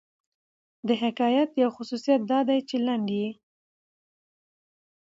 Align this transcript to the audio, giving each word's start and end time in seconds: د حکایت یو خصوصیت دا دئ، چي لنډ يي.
د 0.87 0.89
حکایت 1.03 1.49
یو 1.61 1.69
خصوصیت 1.77 2.21
دا 2.31 2.39
دئ، 2.47 2.59
چي 2.69 2.77
لنډ 2.87 3.07
يي. 3.19 3.29